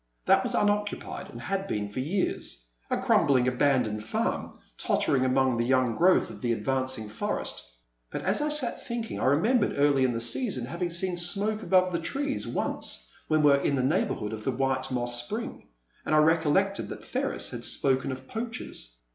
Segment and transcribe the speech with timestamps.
[0.25, 5.63] That was unoccupied and had been for years— a crumbling, abandoned farm, tottering among the
[5.63, 7.63] young growth of an advancing forest.
[8.09, 11.91] But as I sat thinking I remembered early in the season having seen smoke above
[11.91, 15.67] the trees once when we were in the neighbourhood of the White Moss Spring,
[16.03, 18.95] and I recollected that Ferris had spoken of poachers.